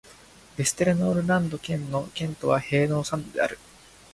[0.57, 3.59] ヴェステルノールランド県の県都はヘーノーサンドである